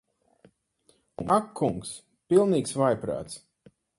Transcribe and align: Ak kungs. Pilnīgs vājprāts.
Ak 1.35 1.51
kungs. 1.59 1.93
Pilnīgs 2.33 2.75
vājprāts. 2.83 3.39